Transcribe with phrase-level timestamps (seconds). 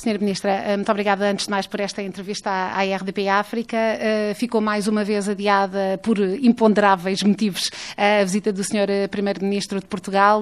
[0.00, 3.76] Senhora Ministra, eh, muito obrigada antes de mais por esta entrevista à RDP África.
[3.76, 9.10] Eh, ficou mais uma vez adiada por imponderáveis motivos a visita do Sr.
[9.10, 10.40] Primeiro-Ministro de Portugal.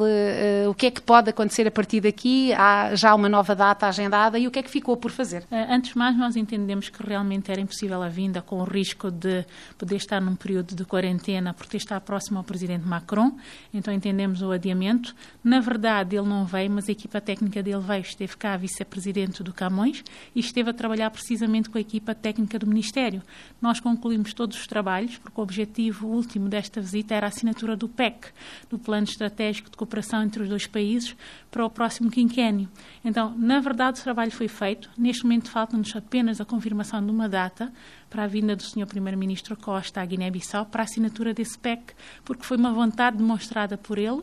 [0.68, 2.52] O que é que pode acontecer a partir daqui?
[2.52, 5.44] Há já uma nova data agendada e o que é que ficou por fazer?
[5.50, 9.44] Antes de mais, nós entendemos que realmente era impossível a vinda com o risco de
[9.76, 13.32] poder estar num período de quarentena por ter estado próximo ao Presidente Macron.
[13.74, 15.16] Então entendemos o adiamento.
[15.42, 18.02] Na verdade, ele não veio, mas a equipa técnica dele veio.
[18.02, 20.04] Esteve cá a vice-presidente do Camões
[20.34, 23.22] e esteve a trabalhar precisamente com a equipa técnica do Ministério.
[23.60, 27.88] Nós concluímos todos os trabalhos, porque o objetivo último desta visita era a assinatura do
[27.88, 28.28] PEC,
[28.70, 31.16] do Plano Estratégico de Cooperação entre os dois países,
[31.50, 32.68] para o próximo quinquênio.
[33.04, 34.90] Então, na verdade, o trabalho foi feito.
[34.96, 37.72] Neste momento, falta-nos apenas a confirmação de uma data
[38.08, 38.86] para a vinda do Sr.
[38.86, 43.98] Primeiro-Ministro Costa à Guiné-Bissau para a assinatura desse PEC, porque foi uma vontade demonstrada por
[43.98, 44.22] ele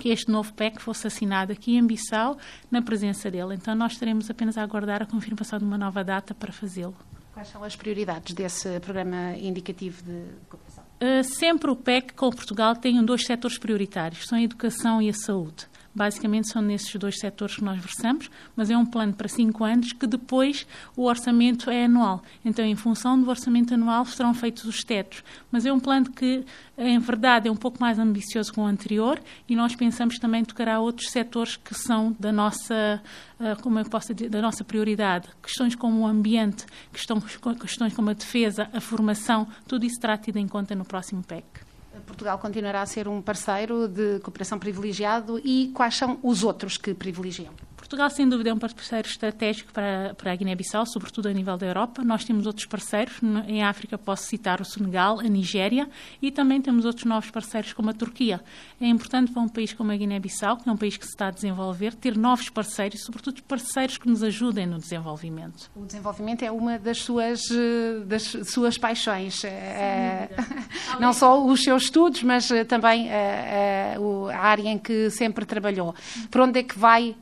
[0.00, 2.36] que este novo PEC fosse assinado aqui em Bissau,
[2.70, 3.54] na presença dele.
[3.54, 6.96] Então, nós estaremos apenas a aguardar a confirmação de uma nova data para fazê-lo.
[7.32, 10.84] Quais são as prioridades desse programa indicativo de cooperação?
[11.02, 15.12] Uh, sempre o PEC com Portugal tem dois setores prioritários, são a educação e a
[15.12, 15.66] saúde.
[15.94, 19.92] Basicamente são nesses dois setores que nós versamos, mas é um plano para cinco anos
[19.92, 22.22] que depois o orçamento é anual.
[22.44, 25.22] Então, em função do orçamento anual, serão feitos os tetos.
[25.52, 26.44] Mas é um plano que,
[26.76, 30.80] em verdade, é um pouco mais ambicioso que o anterior e nós pensamos também tocará
[30.80, 33.00] outros setores que são da nossa,
[33.38, 35.28] ah, como eu posso dizer, da nossa prioridade.
[35.42, 40.48] Questões como o ambiente, questões como a defesa, a formação, tudo isso será tido em
[40.48, 41.73] conta no próximo PEC.
[42.06, 46.94] Portugal continuará a ser um parceiro de cooperação privilegiado e quais são os outros que
[46.94, 47.52] privilegiam?
[47.84, 51.66] Portugal, sem dúvida, é um parceiro estratégico para, para a Guiné-Bissau, sobretudo a nível da
[51.66, 52.02] Europa.
[52.02, 53.20] Nós temos outros parceiros.
[53.46, 55.86] Em África, posso citar o Senegal, a Nigéria
[56.22, 58.40] e também temos outros novos parceiros, como a Turquia.
[58.80, 61.26] É importante para um país como a Guiné-Bissau, que é um país que se está
[61.26, 65.70] a desenvolver, ter novos parceiros, sobretudo parceiros que nos ajudem no desenvolvimento.
[65.76, 69.44] O desenvolvimento é uma das suas, eh, das suas paixões.
[69.44, 70.30] É,
[70.98, 75.94] não só os seus estudos, mas também a, a, a área em que sempre trabalhou.
[76.30, 77.14] Por onde é que vai?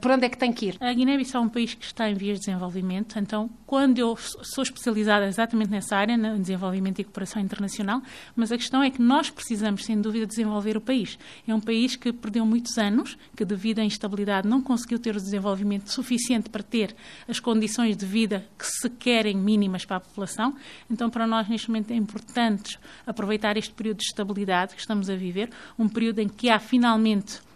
[0.00, 0.76] Por onde é que tem que ir?
[0.80, 4.62] A Guiné-Bissau é um país que está em vias de desenvolvimento, então, quando eu sou
[4.62, 8.00] especializada exatamente nessa área, no desenvolvimento e cooperação internacional,
[8.34, 11.18] mas a questão é que nós precisamos, sem dúvida, desenvolver o país.
[11.46, 15.20] É um país que perdeu muitos anos, que devido à instabilidade não conseguiu ter o
[15.20, 16.94] desenvolvimento suficiente para ter
[17.28, 20.54] as condições de vida que se querem mínimas para a população.
[20.90, 25.16] Então, para nós, neste momento, é importante aproveitar este período de estabilidade que estamos a
[25.16, 27.47] viver, um período em que há finalmente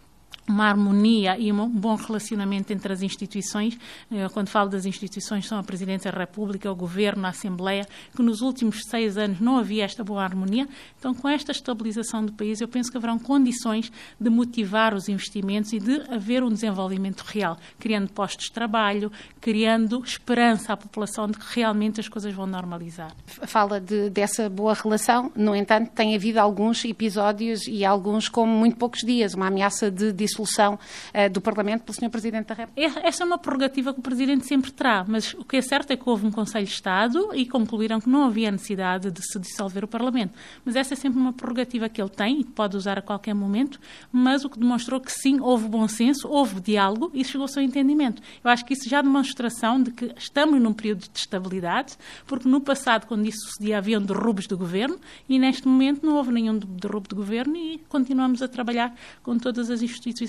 [0.48, 3.78] uma harmonia e um bom relacionamento entre as instituições.
[4.10, 8.22] Eh, quando falo das instituições, são a Presidência da República, o Governo, a Assembleia, que
[8.22, 10.69] nos últimos seis anos não havia esta boa harmonia.
[10.98, 15.72] Então, com esta estabilização do país, eu penso que haverão condições de motivar os investimentos
[15.72, 19.10] e de haver um desenvolvimento real, criando postos de trabalho,
[19.41, 23.14] criando esperança à população de que realmente as coisas vão normalizar.
[23.26, 28.76] Fala de, dessa boa relação, no entanto, tem havido alguns episódios e alguns com muito
[28.76, 32.10] poucos dias, uma ameaça de dissolução uh, do Parlamento pelo Sr.
[32.10, 33.00] Presidente da República?
[33.06, 35.97] Essa é uma prerrogativa que o Presidente sempre terá, mas o que é certo é
[35.97, 39.84] que houve um Conselho de Estado e concluíram que não havia necessidade de se dissolver
[39.84, 40.34] o Parlamento.
[40.64, 43.34] Mas essa é sempre uma prerrogativa que ele tem e que pode usar a qualquer
[43.34, 43.80] momento,
[44.10, 48.22] mas o que demonstrou que sim, houve bom senso, houve diálogo e chegou ao entendimento.
[48.42, 52.48] Eu acho que isso já é demonstração de que estamos num período de estabilidade, porque
[52.48, 54.98] no passado, quando isso sucedia, haviam derrubos do governo
[55.28, 59.70] e neste momento não houve nenhum derrubo de governo e continuamos a trabalhar com todas
[59.70, 60.22] as instituições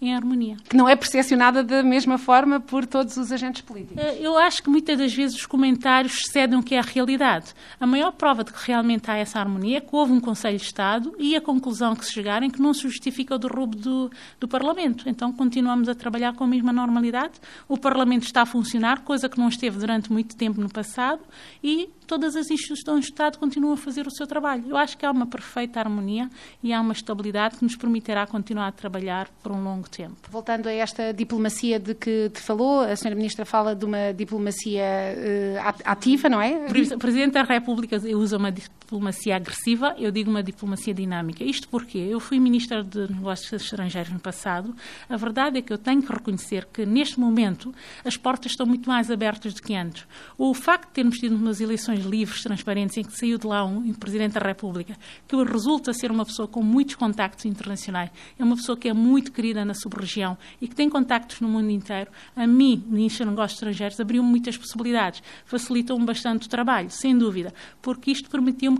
[0.00, 0.56] em harmonia.
[0.68, 4.02] Que não é percepcionada da mesma forma por todos os agentes políticos.
[4.02, 7.54] Eh, eu acho que muitas das vezes os comentários cedem o que é a realidade.
[7.80, 10.64] A maior prova de que realmente há essa harmonia é que houve um Conselho de
[10.64, 14.10] Estado e a conclusão que se chegaram é que não se justifica o derrubo do,
[14.38, 15.08] do Parlamento.
[15.08, 17.34] Então continuamos a trabalhar com a mesma normalidade.
[17.68, 21.20] O Parlamento está a funcionar, coisa que não esteve durante muito tempo no passado,
[21.62, 24.64] e todas as instituições do Estado continuam a fazer o seu trabalho.
[24.68, 26.28] Eu acho que há uma perfeita harmonia
[26.62, 30.16] e há uma estabilidade que nos permitirá continuar a trabalhar por um longo tempo.
[30.30, 33.14] Voltando a esta diplomacia de que te falou, a Sra.
[33.14, 36.66] Ministra fala de uma diplomacia uh, ativa, não é?
[36.94, 38.52] O Presidente da República usa uma
[38.84, 41.42] diplomacia agressiva, eu digo uma diplomacia dinâmica.
[41.42, 44.74] Isto porque eu fui Ministra de Negócios Estrangeiros no passado.
[45.08, 48.88] A verdade é que eu tenho que reconhecer que, neste momento, as portas estão muito
[48.88, 50.06] mais abertas do que antes.
[50.36, 53.92] O facto de termos tido umas eleições livres, transparentes, em que saiu de lá um,
[53.94, 54.96] Presidente da República,
[55.26, 59.32] que resulta ser uma pessoa com muitos contactos internacionais, é uma pessoa que é muito
[59.32, 63.56] querida na sub-região e que tem contactos no mundo inteiro, a mim, Ministro de Negócios
[63.56, 68.28] Estrangeiros, abriu muitas possibilidades, facilitou-me bastante o trabalho, sem dúvida, porque isto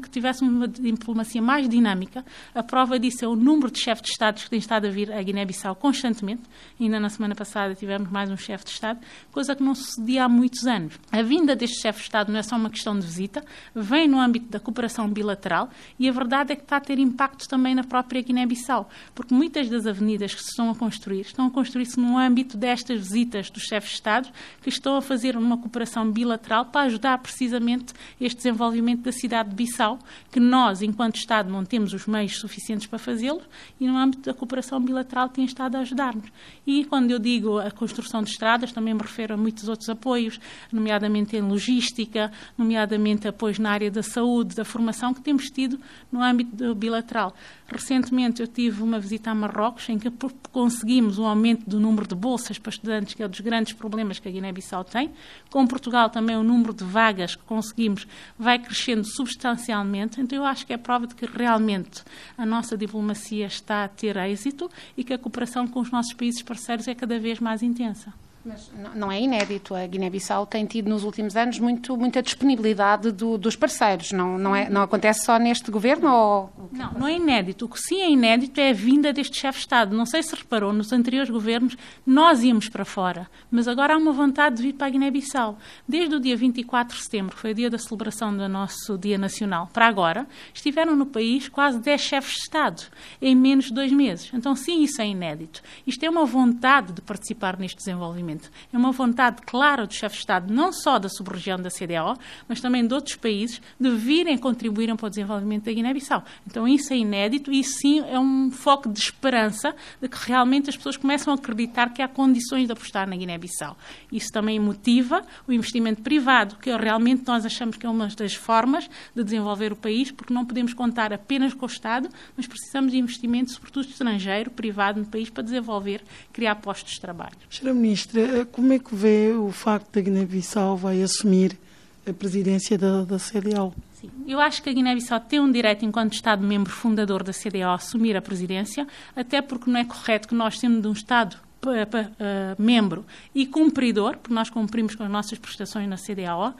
[0.00, 2.24] que tivéssemos uma diplomacia mais dinâmica.
[2.54, 5.12] A prova disso é o número de chefes de Estados que tem estado a vir
[5.12, 6.42] a Guiné-Bissau constantemente.
[6.80, 9.00] Ainda na semana passada tivemos mais um chefe de Estado,
[9.30, 10.98] coisa que não sucedia há muitos anos.
[11.12, 13.44] A vinda deste chefe de Estado não é só uma questão de visita,
[13.74, 17.48] vem no âmbito da cooperação bilateral e a verdade é que está a ter impacto
[17.48, 21.50] também na própria Guiné-Bissau, porque muitas das avenidas que se estão a construir estão a
[21.50, 24.28] construir-se no âmbito destas visitas dos chefes de Estado
[24.62, 29.54] que estão a fazer uma cooperação bilateral para ajudar precisamente este desenvolvimento da cidade de
[29.54, 29.83] Bissau,
[30.30, 33.42] que nós, enquanto Estado, não temos os meios suficientes para fazê-lo
[33.80, 36.30] e no âmbito da cooperação bilateral tem estado a ajudar-nos.
[36.66, 40.40] E quando eu digo a construção de estradas, também me refiro a muitos outros apoios,
[40.72, 45.78] nomeadamente em logística, nomeadamente apoios na área da saúde, da formação, que temos tido
[46.10, 47.34] no âmbito bilateral.
[47.66, 50.10] Recentemente eu tive uma visita a Marrocos, em que
[50.52, 54.18] conseguimos um aumento do número de bolsas para estudantes, que é um dos grandes problemas
[54.18, 55.10] que a Guiné-Bissau tem.
[55.50, 58.06] Com Portugal também o número de vagas que conseguimos
[58.38, 60.20] vai crescendo substancialmente.
[60.20, 62.02] Então eu acho que é prova de que realmente
[62.36, 66.42] a nossa diplomacia está a ter êxito e que a cooperação com os nossos países
[66.42, 68.12] parceiros é cada vez mais intensa.
[68.44, 69.74] Mas não é inédito.
[69.74, 74.12] A Guiné-Bissau tem tido nos últimos anos muito, muita disponibilidade do, dos parceiros.
[74.12, 76.12] Não, não, é, não acontece só neste governo?
[76.12, 76.52] Ou...
[76.70, 77.64] Não, não é inédito.
[77.64, 79.96] O que sim é inédito é a vinda deste chefe de Estado.
[79.96, 81.76] Não sei se reparou, nos anteriores governos
[82.06, 85.58] nós íamos para fora, mas agora há uma vontade de vir para a Guiné-Bissau.
[85.88, 89.16] Desde o dia 24 de setembro, que foi o dia da celebração do nosso Dia
[89.16, 92.82] Nacional, para agora, estiveram no país quase 10 chefes de Estado
[93.22, 94.30] em menos de dois meses.
[94.34, 95.62] Então, sim, isso é inédito.
[95.86, 98.33] Isto é uma vontade de participar neste desenvolvimento.
[98.72, 102.16] É uma vontade clara do chefe de Estado, não só da sub-região da CDAO,
[102.48, 106.24] mas também de outros países, de virem contribuírem para o desenvolvimento da Guiné-Bissau.
[106.46, 110.76] Então isso é inédito e sim é um foco de esperança de que realmente as
[110.76, 113.76] pessoas começam a acreditar que há condições de apostar na Guiné-Bissau.
[114.10, 118.88] Isso também motiva o investimento privado, que realmente nós achamos que é uma das formas
[119.14, 122.98] de desenvolver o país, porque não podemos contar apenas com o Estado, mas precisamos de
[122.98, 126.02] investimento, sobretudo estrangeiro, privado no país, para desenvolver,
[126.32, 127.34] criar postos de trabalho.
[127.50, 131.58] Senhora Ministra, como é que vê o facto da Guiné-Bissau vai assumir
[132.06, 133.74] a presidência da, da CDAO?
[134.00, 134.10] Sim.
[134.26, 138.16] Eu acho que a Guiné-Bissau tem um direito, enquanto Estado-membro fundador da CDAO, a assumir
[138.16, 138.86] a presidência,
[139.16, 143.04] até porque não é correto que nós, sendo de um Estado uh, membro
[143.34, 146.54] e cumpridor, porque nós cumprimos com as nossas prestações na CDAO,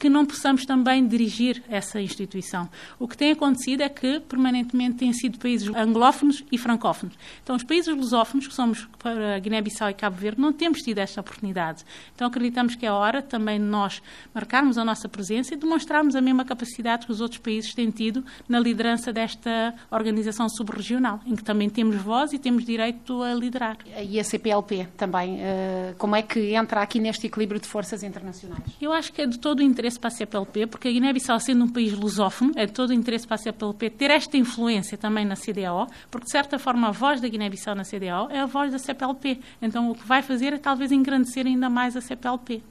[0.00, 2.66] que não possamos também dirigir essa instituição.
[2.98, 7.14] O que tem acontecido é que, permanentemente, têm sido países anglófonos e francófonos.
[7.42, 11.20] Então, os países lusófonos, que somos para Guiné-Bissau e Cabo Verde, não temos tido esta
[11.20, 11.84] oportunidade.
[12.14, 14.00] Então, acreditamos que é hora também de nós
[14.32, 18.24] marcarmos a nossa presença e demonstrarmos a mesma capacidade que os outros países têm tido
[18.48, 23.76] na liderança desta organização subregional, em que também temos voz e temos direito a liderar.
[24.02, 28.64] E a CPLP também, eh, como é que entra aqui neste equilíbrio de forças internacionais?
[28.80, 31.40] Eu acho que é de todo o interesse interesse para a CPLP, porque a Guiné-Bissau,
[31.40, 35.34] sendo um país lusófono, é todo interesse para a CPLP ter esta influência também na
[35.34, 38.78] CDAO, porque, de certa forma, a voz da Guiné-Bissau na CDAO é a voz da
[38.78, 39.40] CPLP.
[39.60, 42.62] Então, o que vai fazer é talvez engrandecer ainda mais a CPLP.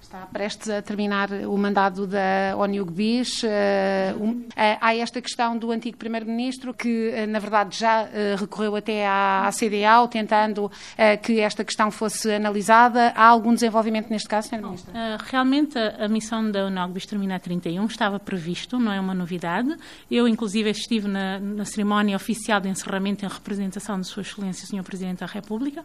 [0.00, 3.44] Está prestes a terminar o mandado da ONU Bis.
[3.44, 4.14] Eh,
[4.56, 8.08] eh, há esta questão do antigo Primeiro-Ministro que, eh, na verdade, já
[8.38, 10.70] recorreu até à CDAO, tentando
[11.22, 13.12] que esta questão fosse analisada.
[13.14, 14.60] Há algum desenvolvimento neste caso, Sra.
[14.60, 14.92] Ministra?
[15.26, 19.76] Realmente, a missão da ONU Bis termina a 31, estava previsto, não é uma novidade.
[20.10, 24.82] Eu, inclusive, estive na, na cerimónia oficial de encerramento em representação de Sua Excelência, Sr.
[24.82, 25.84] Presidente da República.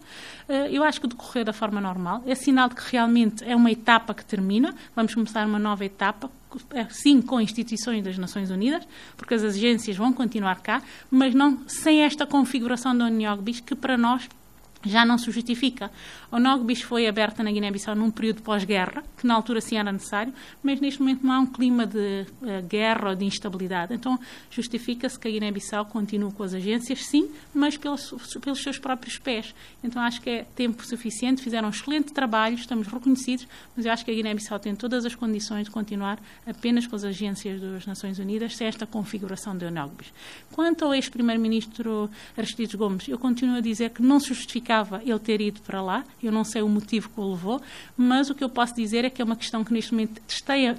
[0.72, 2.24] Eu acho que decorreu da forma normal.
[2.26, 6.30] É sinal de que realmente é uma etapa que termina, vamos começar uma nova etapa,
[6.89, 8.88] sim com instituições das Nações Unidas,
[9.18, 13.98] porque as agências vão continuar cá, mas não sem esta configuração da Uniógbis, que para
[13.98, 14.27] nós
[14.86, 15.92] já não se justifica.
[16.32, 20.34] O Nogbis foi aberta na Guiné-Bissau num período pós-guerra, que na altura sim era necessário,
[20.62, 23.94] mas neste momento não há um clima de uh, guerra ou de instabilidade.
[23.94, 29.18] Então justifica-se que a Guiné-Bissau continue com as agências, sim, mas pelos, pelos, seus próprios
[29.18, 29.54] pés.
[29.84, 34.06] Então acho que é tempo suficiente, fizeram um excelente trabalho, estamos reconhecidos, mas eu acho
[34.06, 38.20] que a Guiné-Bissau tem todas as condições de continuar apenas com as agências das Nações
[38.20, 40.13] Unidas, sem esta configuração do Nogbis.
[40.51, 45.20] Quanto ao ex-primeiro-ministro Aristides Gomes, eu continuo a dizer que não se justifica justificava ele
[45.20, 46.03] ter ido para lá.
[46.22, 47.62] Eu não sei o motivo que o levou,
[47.96, 50.22] mas o que eu posso dizer é que é uma questão que neste momento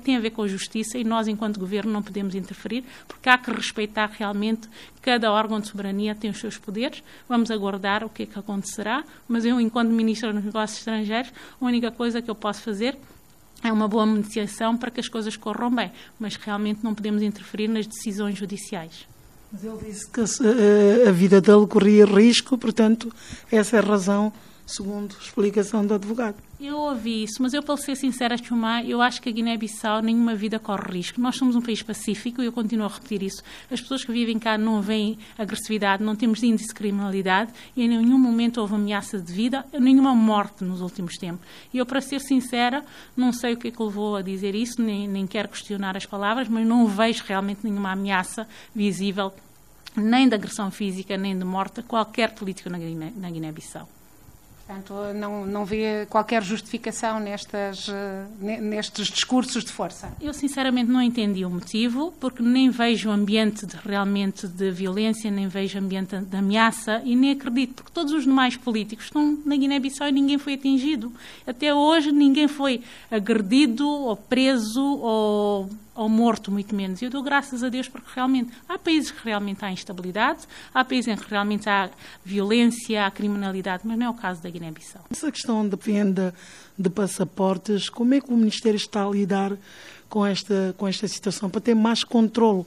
[0.03, 3.39] tem a ver com a justiça e nós, enquanto governo, não podemos interferir, porque há
[3.39, 4.69] que respeitar realmente
[5.01, 7.03] cada órgão de soberania tem os seus poderes.
[7.29, 11.65] Vamos aguardar o que é que acontecerá, mas eu, enquanto Ministro dos Negócios Estrangeiros, a
[11.65, 12.99] única coisa que eu posso fazer
[13.63, 17.69] é uma boa mediação para que as coisas corram bem, mas realmente não podemos interferir
[17.69, 19.07] nas decisões judiciais.
[19.53, 23.13] Mas ele disse que a, a vida dele corria risco, portanto,
[23.51, 24.33] essa é a razão
[24.67, 26.37] segundo explicação do advogado.
[26.59, 30.35] Eu ouvi isso, mas eu, para ser sincera, Chumá, eu acho que a Guiné-Bissau nenhuma
[30.35, 31.21] vida corre risco.
[31.21, 33.43] Nós somos um país pacífico e eu continuo a repetir isso.
[33.71, 37.89] As pessoas que vivem cá não veem agressividade, não temos índice de criminalidade e em
[37.89, 41.47] nenhum momento houve ameaça de vida, nenhuma morte nos últimos tempos.
[41.75, 42.83] E eu, para ser sincera,
[43.15, 46.07] não sei o que é que levou a dizer isso, nem, nem quero questionar as
[46.07, 49.31] palavras, mas não vejo realmente nenhuma ameaça visível,
[49.95, 53.96] nem de agressão física, nem de morte, a qualquer político na Guiné-Bissau.
[54.67, 60.13] Portanto, não, não vê qualquer justificação nestas, eh, nestes discursos de força?
[60.21, 65.47] Eu, sinceramente, não entendi o motivo, porque nem vejo ambiente de, realmente de violência, nem
[65.47, 70.09] vejo ambiente de ameaça e nem acredito, porque todos os demais políticos estão na Guiné-Bissau
[70.09, 71.13] e ninguém foi atingido.
[71.47, 77.01] Até hoje, ninguém foi agredido ou preso ou ou morto, muito menos.
[77.01, 81.09] Eu dou graças a Deus porque realmente há países que realmente há instabilidade, há países
[81.09, 81.91] em que realmente há
[82.23, 85.05] violência, há criminalidade, mas não é o caso da Guiné-Bissau.
[85.11, 86.35] Essa questão da venda
[86.79, 89.57] de passaportes, como é que o Ministério está a lidar
[90.09, 92.65] com esta, com esta situação para ter mais controle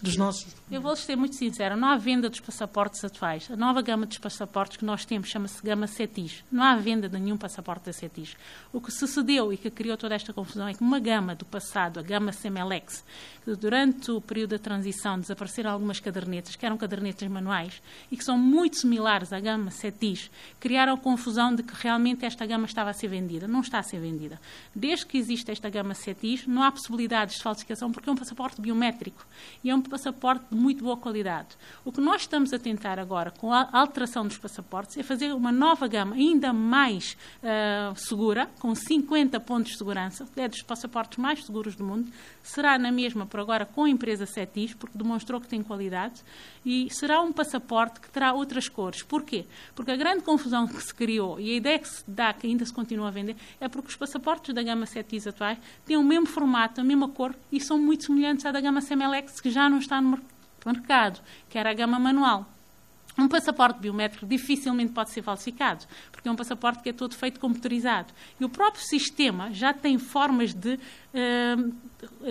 [0.00, 0.46] dos nossos.
[0.72, 3.46] Eu vou ser muito sincera, não há venda dos passaportes atuais.
[3.50, 6.42] A nova gama dos passaportes que nós temos chama-se gama CETIS.
[6.50, 8.34] Não há venda de nenhum passaporte da CETIS.
[8.72, 12.00] O que sucedeu e que criou toda esta confusão é que uma gama do passado,
[12.00, 13.04] a gama CEMELEX,
[13.44, 18.24] que durante o período da transição desapareceram algumas cadernetas, que eram cadernetas manuais, e que
[18.24, 22.94] são muito similares à gama CETIS, criaram confusão de que realmente esta gama estava a
[22.94, 23.46] ser vendida.
[23.46, 24.40] Não está a ser vendida.
[24.74, 28.58] Desde que existe esta gama CETIS, não há possibilidades de falsificação porque é um passaporte
[28.58, 29.26] biométrico.
[29.62, 31.48] E é um passaporte de muito boa qualidade.
[31.84, 35.50] O que nós estamos a tentar agora, com a alteração dos passaportes, é fazer uma
[35.50, 41.44] nova gama ainda mais uh, segura, com 50 pontos de segurança, é dos passaportes mais
[41.44, 42.10] seguros do mundo.
[42.42, 46.22] Será na mesma, por agora, com a empresa Cetis, porque demonstrou que tem qualidade,
[46.64, 49.02] e será um passaporte que terá outras cores.
[49.02, 49.44] Porquê?
[49.74, 52.64] Porque a grande confusão que se criou e a ideia que se dá, que ainda
[52.64, 56.26] se continua a vender, é porque os passaportes da gama Cetis atuais têm o mesmo
[56.26, 59.78] formato, a mesma cor e são muito semelhantes à da gama Semelex, que já não
[59.78, 60.32] está no mercado,
[61.48, 62.46] que era a gama manual.
[63.18, 67.38] Um passaporte biométrico dificilmente pode ser falsificado, porque é um passaporte que é todo feito
[67.38, 68.12] computarizado.
[68.40, 70.78] E o próprio sistema já tem formas de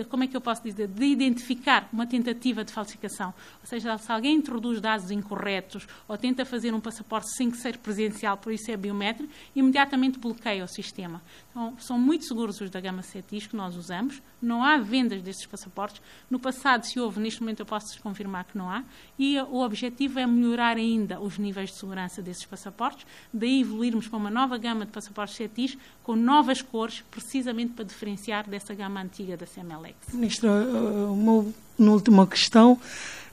[0.08, 3.32] como é que eu posso dizer, de identificar uma tentativa de falsificação.
[3.60, 7.78] Ou seja, se alguém introduz dados incorretos ou tenta fazer um passaporte sem que seja
[7.78, 11.22] presencial, por isso é biométrico, imediatamente bloqueia o sistema.
[11.50, 14.20] Então, são muito seguros os da gama CETIS que nós usamos.
[14.40, 16.02] Não há vendas desses passaportes.
[16.28, 18.82] No passado, se houve, neste momento eu posso confirmar que não há.
[19.18, 24.18] E o objetivo é melhorar ainda os níveis de segurança desses passaportes, daí evoluirmos para
[24.18, 29.02] uma nova gama de passaportes CETIS com novas cores, precisamente para diferenciar dessa essa gama
[29.02, 30.14] antiga da CMLX.
[30.14, 31.44] Ministra, uma,
[31.78, 32.78] uma última questão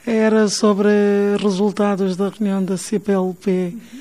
[0.06, 0.90] era sobre
[1.42, 3.74] resultados da reunião da CPLP.
[3.74, 4.00] Uhum.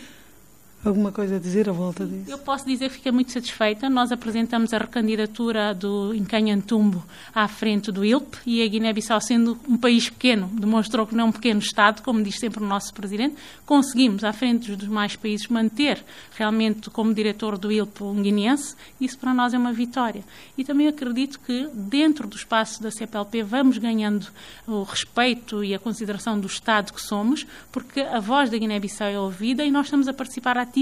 [0.88, 2.30] Alguma coisa a dizer à volta disso?
[2.30, 3.90] Eu posso dizer que fiquei muito satisfeita.
[3.90, 7.04] Nós apresentamos a recandidatura do Encanhantumbo
[7.34, 11.28] à frente do ILP e a Guiné-Bissau, sendo um país pequeno, demonstrou que não é
[11.28, 13.36] um pequeno Estado, como diz sempre o nosso Presidente.
[13.66, 16.02] Conseguimos, à frente dos demais países, manter
[16.34, 18.74] realmente como diretor do ILP um guineense.
[18.98, 20.24] Isso para nós é uma vitória.
[20.56, 24.26] E também acredito que, dentro do espaço da CPLP, vamos ganhando
[24.66, 29.20] o respeito e a consideração do Estado que somos, porque a voz da Guiné-Bissau é
[29.20, 30.77] ouvida e nós estamos a participar ativamente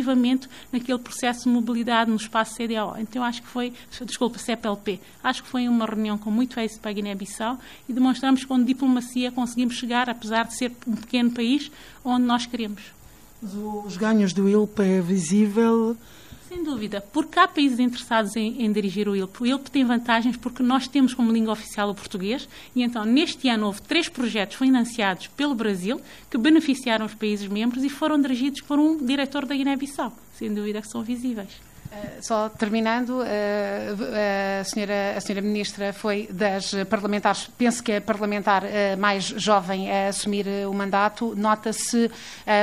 [0.73, 2.99] naquele processo de mobilidade no espaço CDO.
[2.99, 3.73] Então, acho que foi,
[4.05, 8.41] desculpa, CPLP, acho que foi uma reunião com muito êxito para a Guiné-Bissau e demonstramos
[8.41, 11.71] que com diplomacia conseguimos chegar, apesar de ser um pequeno país,
[12.05, 12.83] onde nós queremos.
[13.85, 15.97] Os ganhos do ILP é visível
[16.57, 19.43] sem dúvida, porque há países interessados em, em, dirigir o ILP.
[19.43, 23.47] O ILP tem vantagens porque nós temos como língua oficial o português e então neste
[23.51, 28.63] ano houve três projetos financiados pelo Brasil que beneficiaram os países membros e foram dirigidos
[28.63, 30.17] por um diretor da Guiné-Bissau.
[30.35, 31.76] Sem dúvida que são visíveis.
[31.93, 37.97] Eh, só terminando, eh, a senhora, a senhora Ministra foi das parlamentares, penso que é
[37.99, 41.35] a parlamentar eh, mais jovem a assumir o mandato.
[41.37, 42.11] Nota-se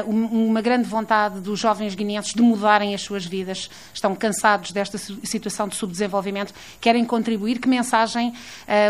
[0.06, 3.70] uma grande vontade dos jovens guineenses de mudarem as suas vidas.
[3.94, 7.60] Estão cansados desta situação de subdesenvolvimento, querem contribuir.
[7.60, 8.34] Que mensagem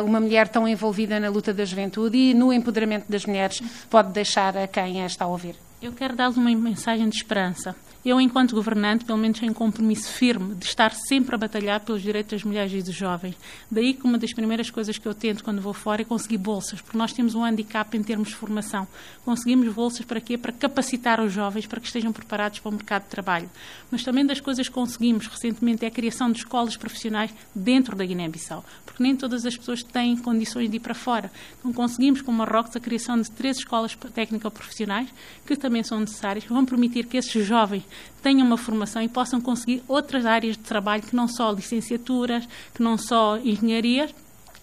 [0.05, 4.57] uma mulher tão envolvida na luta da juventude e no empoderamento das mulheres pode deixar
[4.57, 5.55] a quem a está a ouvir?
[5.81, 7.75] Eu quero dar-lhes uma mensagem de esperança.
[8.05, 12.01] Eu, enquanto governante, pelo menos tenho um compromisso firme de estar sempre a batalhar pelos
[12.01, 13.33] direitos das mulheres e dos jovens.
[13.72, 16.81] Daí que uma das primeiras coisas que eu tento quando vou fora é conseguir bolsas,
[16.81, 18.86] porque nós temos um handicap em termos de formação.
[19.24, 20.38] Conseguimos bolsas para quê?
[20.38, 23.50] Para capacitar os jovens para que estejam preparados para o mercado de trabalho.
[23.89, 28.03] Mas também das coisas que conseguimos recentemente é a criação de escolas profissionais dentro da
[28.03, 31.31] Guiné-Bissau, porque nem todas as pessoas têm condições de ir para fora.
[31.60, 35.07] Então conseguimos com Marrocos a criação de três escolas técnico-profissionais
[35.45, 37.83] que também são necessárias, que vão permitir que esses jovens
[38.21, 42.81] tenham uma formação e possam conseguir outras áreas de trabalho que não só licenciaturas, que
[42.81, 44.13] não só engenharias,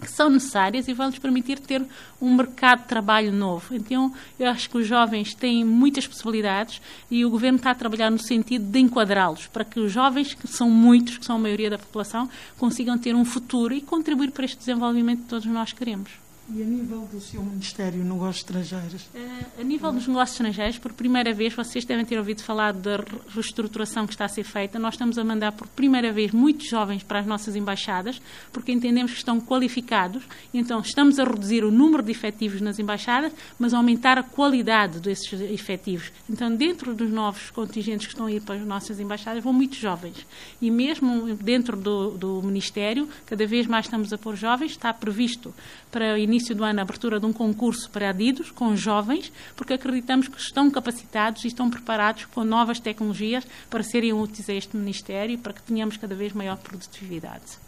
[0.01, 1.85] que são necessárias e vão-nos permitir ter
[2.21, 3.75] um mercado de trabalho novo.
[3.75, 8.11] Então, eu acho que os jovens têm muitas possibilidades e o Governo está a trabalhar
[8.11, 11.71] no sentido de enquadrá-los, para que os jovens, que são muitos, que são a maioria
[11.71, 16.30] da população, consigam ter um futuro e contribuir para este desenvolvimento que todos nós queremos.
[16.53, 19.03] E a nível do seu Ministério Negócios Estrangeiros?
[19.15, 23.05] Uh, a nível dos negócios estrangeiros, por primeira vez, vocês devem ter ouvido falar da
[23.29, 24.77] reestruturação que está a ser feita.
[24.77, 28.21] Nós estamos a mandar por primeira vez muitos jovens para as nossas embaixadas,
[28.53, 30.25] porque entendemos que estão qualificados.
[30.53, 34.99] Então, estamos a reduzir o número de efetivos nas embaixadas, mas a aumentar a qualidade
[34.99, 36.11] desses efetivos.
[36.29, 39.79] Então, dentro dos novos contingentes que estão a ir para as nossas embaixadas, vão muitos
[39.79, 40.27] jovens.
[40.61, 44.73] E mesmo dentro do, do Ministério, cada vez mais estamos a pôr jovens.
[44.73, 45.55] Está previsto
[45.93, 49.31] para o início início do ano a abertura de um concurso para adidos com jovens,
[49.55, 54.55] porque acreditamos que estão capacitados e estão preparados com novas tecnologias para serem úteis a
[54.55, 57.61] este Ministério para que tenhamos cada vez maior produtividade.